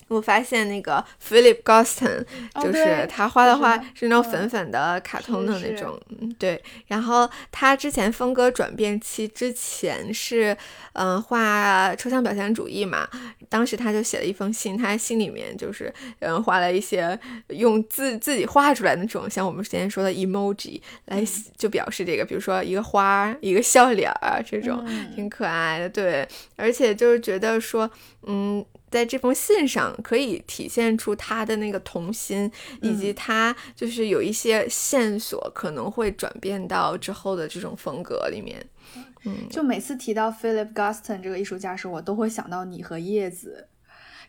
[0.08, 2.24] 我发现那个 Philip Guston，
[2.62, 6.00] 就是他画的画是那种粉粉的卡通的那种，
[6.38, 6.62] 对。
[6.86, 10.56] 然后他之前风格转变期之前是，
[10.92, 13.08] 嗯，画抽象表现主义嘛。
[13.48, 21.24] 当时他就写了一封信，他信里面就是，嗯，画了一些用自自己画出来的那种，像我们之前说的 emoji 来
[21.56, 24.84] 就表示这个，比如说一个花，一个笑脸儿这种，
[25.16, 25.88] 挺可爱的。
[25.88, 27.90] 对，而且就是觉得说，
[28.22, 28.64] 嗯。
[28.96, 38.58] 在这封信上可以体现出他的那个童心，以及他就是有一些线索可能会转变到之后的这种风格里面。
[39.26, 43.68] 嗯，就每次提到 Philip Guston 这个艺术家时，我都会想到你和叶子。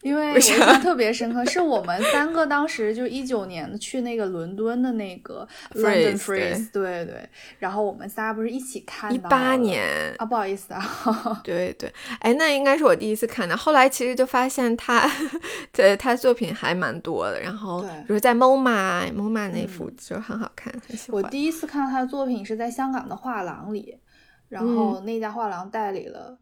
[0.08, 9.86] 因为我印象特别深刻，是我们三个当时就一九年去那个伦敦的那个 London Freeze，对对，然后我们仨不是一起看一八年
[10.18, 10.82] 啊，不好意思啊，
[11.44, 13.58] 对对，哎，那应该是我第一次看的。
[13.58, 15.10] 后来其实就发现他，
[15.74, 21.22] 对他作品还蛮多的，然后比如在 MoMA，MoMA 那幅就很好看，很喜欢。
[21.22, 23.98] 我第一次看到他的作品是在香港的画廊里，
[24.48, 26.38] 然后那家画廊代理了。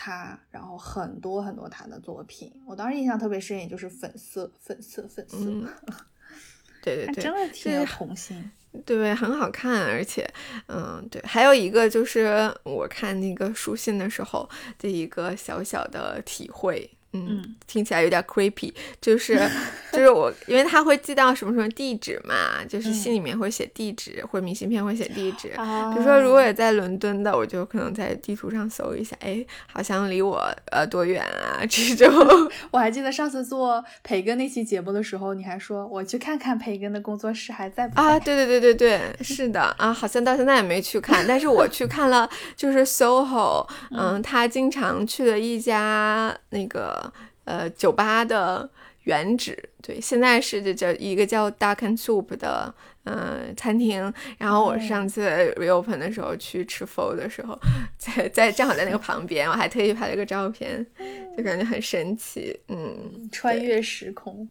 [0.00, 5.36] 他，然后很多很多他的作品，我当时印象特别深，也就是粉色、粉色、粉色。
[6.80, 8.48] 对对对，真的挺有童心，
[8.86, 10.24] 对，很好看，而且，
[10.68, 16.88] 嗯，对，还有一个就是我看那个书信的时候的一个小小的体会。
[17.12, 19.40] 嗯，听起来有点 creepy，就是
[19.92, 25.48] 就是我，因为他会寄到什么什么地址嘛，就是信里面会写地址，或者明信片会写地址。
[25.48, 30.36] 比如说，如果也在伦敦的，我就可能在地图上搜一下，哎，好像离我
[30.70, 31.64] 呃多远啊？
[31.68, 32.10] 这种。
[32.70, 38.00] 我还记得上次做培根那期节目的时候，你还说我去看看培根的工作室还在不？
[38.00, 47.12] 啊，对对对对对，是的啊，好像到现在也没去看，但是我去看了，就是 SOHO， 嗯，他经常去的一家那个。
[47.48, 48.68] 呃，酒吧的
[49.08, 52.72] 原址，对，现在是这叫一个叫 Duck and Soup 的
[53.04, 54.12] 嗯餐厅。
[54.36, 57.58] 然后我上次 reopen 的时候去吃 f o 的时候，
[57.96, 60.86] 在在正好在那个旁边，我还特意拍了个照片，
[61.34, 64.46] 就感觉很神奇，嗯，穿越时空。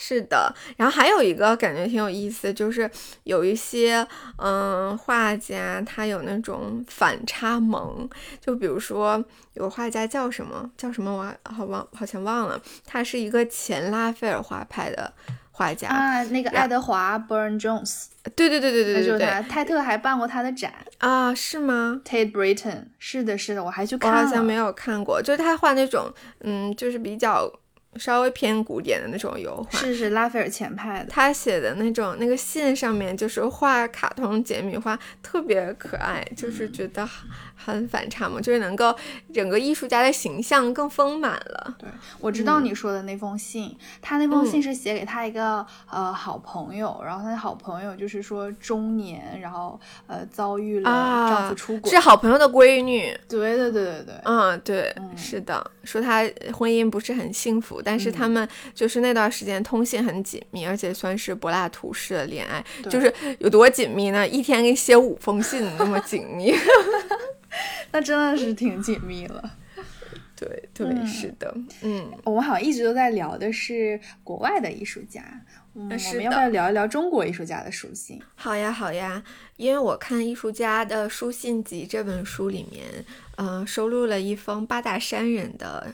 [0.00, 2.88] 是的，然后还有一个感觉挺有意思，就是
[3.24, 4.06] 有一些
[4.36, 8.08] 嗯画家，他有那种反差萌，
[8.40, 9.22] 就比如说
[9.54, 15.12] 有个画家叫什么叫什么，我好忘好像忘了，他是一个前拉斐尔画派的
[15.50, 18.04] 画家啊，那个爱德华 Burn Jones，
[18.36, 26.08] 对对对对对对对，泰特还办过他的展啊，是吗？Tate Britain，是的，是的，我还去看了，我好像没有看过，就是他画那种
[26.42, 27.52] 嗯，就是比较。
[27.96, 31.06] 稍微偏古典的那种油画，是是拉斐尔前派的。
[31.10, 37.08] 他写的那种那个信上面就是画卡通简笔画，特别可爱，就是觉得
[37.56, 38.94] 很反差嘛，就是能够
[39.32, 41.74] 整个艺术家的形象更丰满了。
[41.78, 41.88] 对，
[42.20, 53.16] 我知道你说的那封信，他那封信是写给他一个呃好朋友，然后他的好朋友就是说中年，然后呃遭遇了丈夫出轨，是好朋友的闺女。
[53.28, 56.22] 对对对对对，嗯对，是的，说他
[56.52, 57.77] 婚姻不是很幸福。
[57.82, 64.26] 但是他们就是那段时间通信很紧密，而且算是柏拉图式的恋爱，就是有多紧密呢？
[64.26, 66.52] 一天给你写五封信，那么紧密，
[67.92, 69.54] 那真的是挺紧密了。
[70.38, 71.52] 对对，是的，
[71.82, 75.20] 嗯，我们好像一直都在聊的是国外的艺术家，
[75.74, 78.22] 嗯，我们要不要聊一聊中国艺术家的书信？
[78.36, 79.20] 好呀，好呀，
[79.56, 82.84] 因为我看《艺术家的书信集》这本书里面，
[83.36, 85.92] 嗯，收录了一封八大山人的。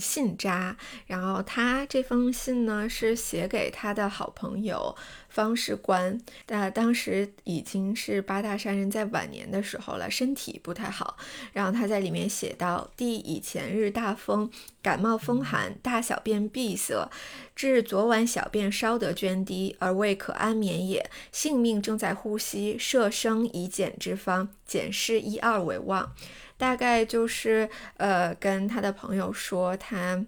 [0.00, 0.76] 信札，
[1.06, 4.94] 然后他这封信呢是写给他的好朋友
[5.28, 11.16] 方士官，但当时已经是八大山人在晚年的时候了，身体不太好。
[11.52, 14.50] 然后他在里面写道：“弟以前日大风，
[14.82, 17.10] 感冒风寒，大小便闭塞，
[17.54, 21.10] 至昨晚小便稍得涓滴，而未可安眠也。
[21.32, 26.12] 性命正在呼吸，设生以减之方，减是一二为望。”
[26.56, 30.24] 大概就是呃，跟他的朋友说他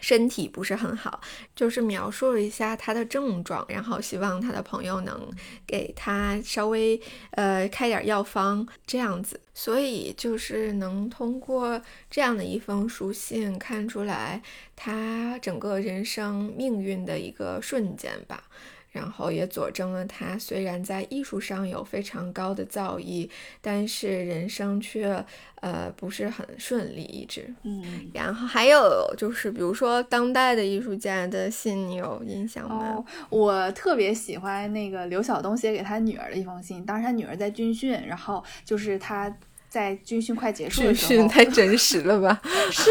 [0.00, 1.20] 身体不是很好，
[1.54, 5.30] 就是描述了一下他的症状，然后希望他的朋友能
[5.66, 7.00] 给他稍微
[7.32, 9.40] 呃开点药方这样子。
[9.54, 11.80] 所以就是能通过
[12.10, 14.42] 这样的一封书信看出来
[14.74, 18.44] 他整个人生命运的一个瞬间吧。
[18.92, 23.28] 然后也佐证了他虽然在艺术上有非常高的造诣，
[23.62, 25.24] 但是人生却
[25.62, 27.52] 呃不是很顺利一直。
[27.62, 27.82] 嗯，
[28.12, 33.02] 然后还有就是比如说当代的艺术家的信，你有印象吗？
[33.30, 39.34] 我特别喜欢那个刘晓东写给他女儿的一封信，当时他女儿在军训，然后就是他
[39.70, 42.42] 在军训快结束的时候，军训太真实了吧？
[42.70, 42.90] 是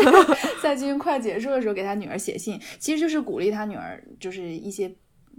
[0.63, 4.91] 在军训快结束的时候给他女儿写信，其实就是鼓励他女儿，就是一些。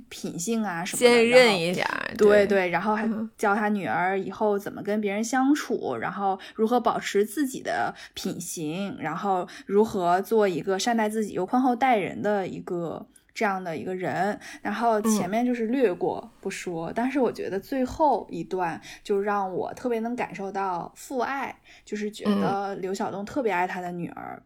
[0.09, 1.87] 品性啊什么的，坚韧一点，
[2.19, 14.39] 对对，然后还教他女儿以后怎么跟别人相处，然后如何保持自己的品行，然后如何做一个善待自己又宽厚待人的一个这样的一个人。
[14.61, 24.43] 然后前面就是略过不说，但是我觉得最后一段就让我特别能感受到父爱，就是觉得刘晓东特别爱他的女儿。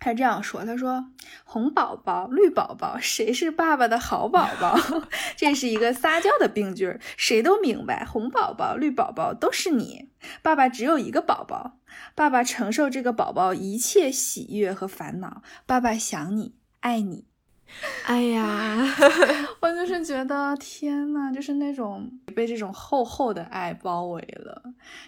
[0.00, 1.06] 他这样说：“他说，
[1.44, 4.78] 红宝宝、绿宝宝，谁是爸爸的好宝宝？
[5.36, 8.04] 这是一个撒娇的病句，谁都明白。
[8.04, 10.08] 红宝宝、绿宝宝都是你，
[10.42, 11.78] 爸爸只有一个宝宝，
[12.14, 15.42] 爸爸承受这个宝宝一切喜悦和烦恼。
[15.66, 17.26] 爸爸想你，爱你。”
[18.06, 18.76] 哎呀，
[19.60, 24.62] 我就是觉得天呐，就是那种被这种厚厚的爱包围了，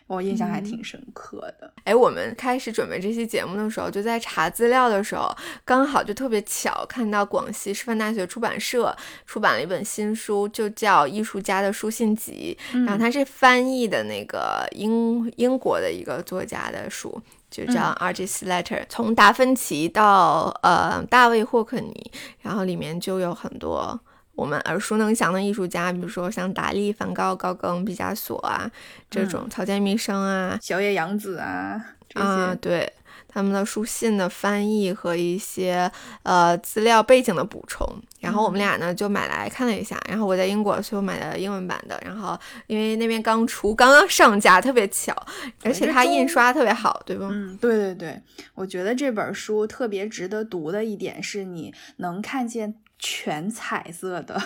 [0.07, 1.73] 我印象还挺深刻的。
[1.85, 5.35] 哎，我们开始准备这期节目的时候，就在查资料的时候，
[5.65, 8.95] 刚好就特别巧看到广西师范大学出版社
[9.27, 17.21] 出版了一本新书，就叫《艺术家的书信集》，然后它是翻译的那个英英国的一个作家的书。
[17.51, 23.99] 就叫 Artist Letter，从达芬奇到呃大卫霍克尼，然后里面就有很多
[24.35, 28.71] 我们耳熟能详的艺术家，比如说像达利、梵高、高更、毕加索啊
[29.11, 31.79] 这种，草间弥生啊、小野洋子啊
[32.09, 32.93] 这些，对。
[33.33, 35.91] 他们的书信的翻译和一些
[36.25, 37.87] 呃资料背景的补充，
[38.19, 45.15] 然后我们俩呢就买来看了一下，然后我在英国，所以我买的英文版的，然后因为那边刚出，刚刚上架，特别巧，
[45.63, 47.29] 而且它印刷特别好，对吧？
[47.31, 48.23] 嗯，对对对，
[48.55, 54.43] 我觉得这本书特别值得读的一点是，你能看见全彩色的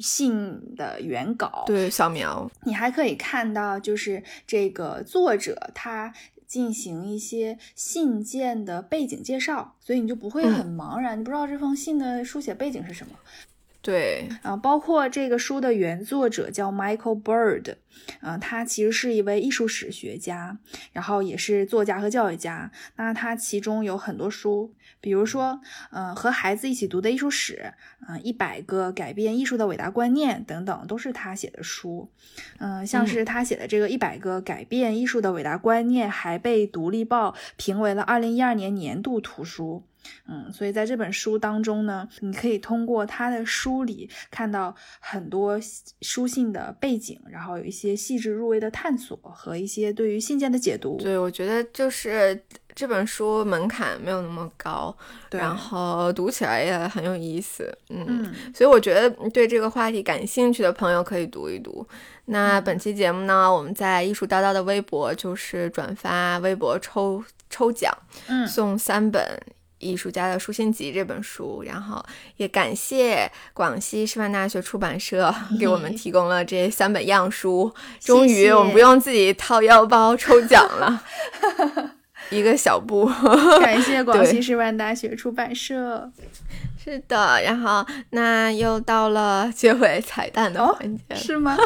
[0.00, 6.12] 信的原稿，对，小苗，你还可以看到就是这个作者他。
[6.46, 13.14] 进行一些信件的背景介绍，所以你就不会很茫然，你不知道这封信的书写背景是什么。
[13.86, 17.76] 对，啊，包括这个书的原作者叫 Michael Bird，
[18.20, 20.58] 啊，他其实是一位艺术史学家，
[20.92, 22.72] 然后也是作家和教育家。
[22.96, 25.60] 那他其中有很多书，比如说，
[25.92, 27.74] 嗯，和孩子一起读的艺术史，
[28.08, 32.10] 嗯，一百个改变艺术的伟大观念等等，都是他写的书。
[32.58, 39.84] 嗯，像是他写的这个一百个改变艺术的伟大观念，还被独立报评为了二零一二年年度图书。
[40.26, 45.58] 嗯，所以在这本书当中呢，你可以通过他的书里看到很多
[46.00, 50.96] 书信的背景，然后有一些细致入微的探索和一些对于信件的解读。
[50.98, 52.40] 对，我觉得就是
[52.74, 54.94] 这本书门槛没有那么高，
[55.30, 61.86] 然后读起来也很有意思，嗯，所以我觉得对这个话题感兴趣的朋友可以读一读。
[62.26, 67.96] 那本期节目呢，我们在艺术叨叨的微博就是转发微博抽抽奖，
[68.26, 69.40] 嗯，送三本。
[69.78, 72.04] 艺术家的书信集这本书，然后
[72.36, 81.02] 也感谢广西师范大学出版社 给我们提供了这三本样书，终于我们不用自己掏腰包抽奖了，
[82.30, 83.04] 一个小步。
[83.60, 86.10] 感谢广西师范大学出版社。
[86.82, 91.56] 是的，然后那又到了结尾彩蛋的环节，是吗？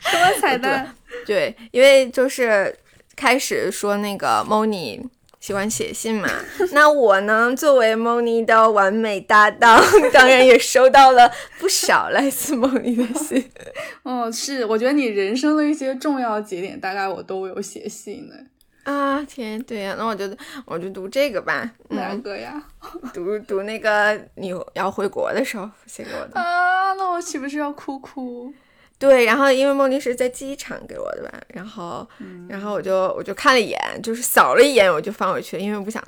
[0.00, 0.94] 什么彩蛋？
[1.26, 2.74] 对，因为就是
[3.14, 5.00] 开始说那个 Moni。
[5.42, 6.28] 喜欢写信嘛？
[6.70, 7.52] 那我呢？
[7.56, 9.82] 作为 Moni 的完美搭档，
[10.12, 11.28] 当然也收到了
[11.58, 13.50] 不少来自 Moni 的信。
[14.04, 18.36] 哦，是，我觉得你人生的一些重要节点，大概我都有写信呢。
[18.84, 20.24] 啊天，对呀，那我就
[20.64, 21.72] 我就读这个吧。
[21.88, 22.62] 哪个呀？
[23.12, 26.40] 读读那个你要回国的时候写给我的。
[26.40, 28.54] 啊，那我岂不是要哭哭？
[29.02, 32.08] 对，然后因为梦妮是在机场给我的吧，然后，
[32.48, 36.00] 然后我就我就看了一眼，就是扫了一眼，我就放回去了，因为我不想，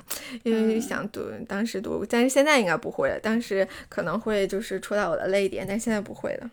[0.43, 6.49] 因为想读，当时读，但是现在应该不会了，当时可能会就是戳到我的泪点，但现在不会了。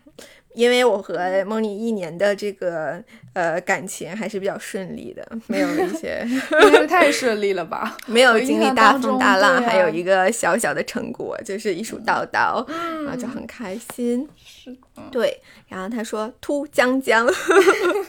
[0.53, 6.25] 因为我和梦妮一年的这个呃感情还是比较顺利的，没有一些
[6.65, 7.97] 因为太顺利了吧？
[8.07, 14.27] 没有经历大风大浪，还有一个小小的成果，就是艺术道道，然后就很开心。
[14.37, 14.75] 是，
[15.11, 15.41] 对。
[15.67, 17.27] 然后他说：“突江江，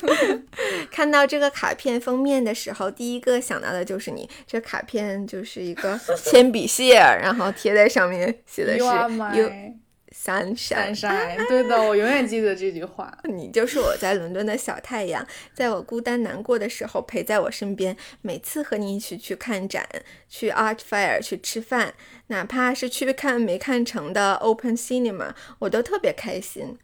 [0.93, 4.29] 看到这个卡片封面的时候，第一个想到的就是你。
[4.47, 8.85] 这卡片就是一个铅笔屑，然后贴在上面写的是
[9.39, 9.51] You。”
[10.15, 13.19] Sunshine，对的，我永远记得这句话。
[13.25, 17.97] 你就是我在伦敦的小太阳，在我孤单难过的时候陪在我身边。
[18.23, 19.87] 每次和你一起去看展、
[20.29, 21.95] 去 Art Fair、去吃饭，
[22.29, 26.79] 哪怕是去看没看成的 Open Cinema，我都特别开心。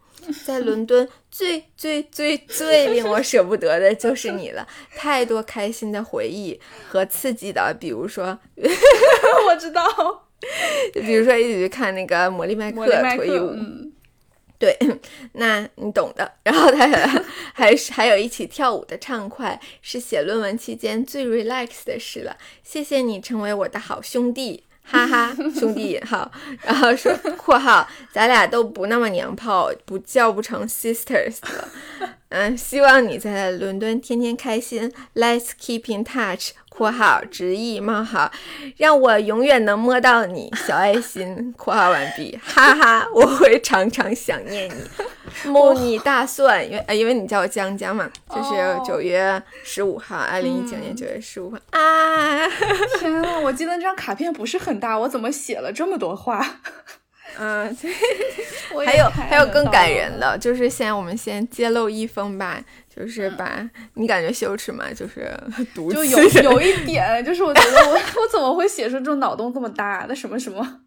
[0.45, 8.39] 在伦敦最最最最令我舍不得的就是你了，太多开心的回忆和刺激的，比如说，
[9.49, 10.27] 我知道。
[10.95, 12.87] 就比如说一起去看那个魔力麦克
[13.17, 13.55] 脱衣舞，
[14.59, 14.77] 对，
[15.35, 16.33] 那你懂的。
[16.45, 16.87] 然后他
[17.55, 22.37] 还是还有一起跳舞的畅快，是写论文期间最 relax 的事了。
[22.63, 24.65] 谢谢你成为我的好兄弟。
[24.83, 26.29] 哈哈，兄弟好，
[26.65, 31.69] 然后说（括号）咱俩都不那么娘炮，不叫不成 sisters 了。
[32.31, 34.91] 嗯，希望你在伦敦天天开心。
[35.15, 36.51] Let's keep in touch（
[36.81, 38.33] 括号）直译冒号，
[38.79, 40.51] 让我永远能摸到你。
[40.67, 42.35] 小爱心（括号完毕）。
[42.43, 45.51] 哈哈，我会常常想念你。
[45.51, 48.51] 摸你大蒜，因为呃，因为你叫我江江嘛，就是
[48.83, 52.49] 九月十五号，二零一九年九月十五号啊！
[52.99, 56.61] 天啊，我记得那张卡片不是很大，我怎么写了这么多话？
[57.39, 57.77] 嗯，
[58.85, 62.61] 还有还有更感人的，就是先我们先揭露一封吧，
[62.95, 64.87] 就是把你感觉羞耻吗？
[64.93, 65.33] 就是
[65.75, 70.81] 读就有有一点，就是我觉得我 我怎么会写出这种脑洞这么大的什么什么？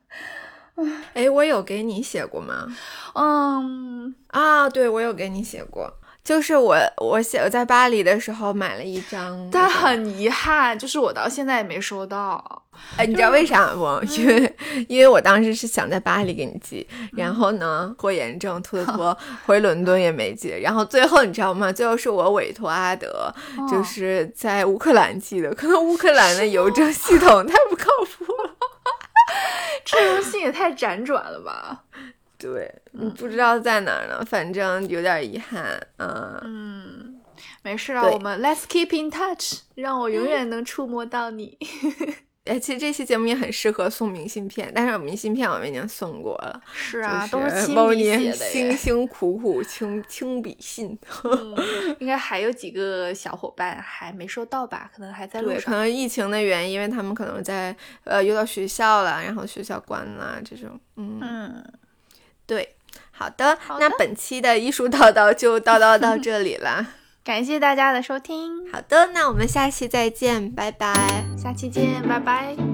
[1.13, 2.67] 哎，我有给你写过吗？
[3.15, 5.93] 嗯啊，对，我有给你写过，
[6.23, 12.63] 就是我我写我在巴黎的时候买了一张，但很遗憾，就是我到现在也没收到。
[12.95, 14.01] 哎，你知道为啥不？
[14.05, 14.55] 因为
[14.87, 19.15] 因为我当时是想在巴黎给你寄，然后呢拖延症拖拖
[19.45, 21.71] 回伦敦也没寄，然后最后你知道吗？
[21.71, 23.31] 最后是我委托阿德，
[23.69, 27.85] 就是在乌克兰寄的，可能乌克兰的邮政系统 太不靠
[28.17, 28.55] 谱了。
[29.85, 31.83] 这封信也太辗转了吧？
[32.43, 32.81] 对，
[33.17, 35.79] 不知道在哪儿呢，反正有点遗憾。
[35.97, 37.21] 啊嗯，
[37.61, 41.57] 没事啊，我们 Let's keep in touch，让我永远能触摸到你。
[42.43, 46.61] 哎，其实这期节目也很适合送明信片，但是明信片我们已经送过了。
[46.73, 50.99] 是啊，都是亲笔写的，辛辛苦苦亲亲笔信。
[51.99, 54.91] 应该还有几个小伙伴还没收到吧？
[54.93, 55.57] 可能还在路上。
[55.57, 57.73] 对，可能疫情的原因，因为他们可能在
[58.03, 60.77] 呃又到学校了，然后学校关了这种。
[60.97, 61.63] 嗯，
[62.45, 62.75] 对，
[63.11, 66.85] 好的，那本期的艺术叨叨就叨叨到这里了。
[67.23, 68.69] 感谢大家的收听。
[68.71, 71.23] 好的，那我们下期再见，拜拜。
[71.37, 72.72] 下期见，拜拜。